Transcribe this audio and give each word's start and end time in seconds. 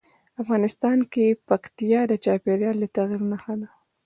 افغانستان 0.41 0.99
کې 1.11 1.25
پکتیا 1.47 2.01
د 2.07 2.13
چاپېریال 2.23 2.77
د 2.81 2.85
تغیر 2.95 3.21
نښه 3.31 3.53
ده. 3.61 3.69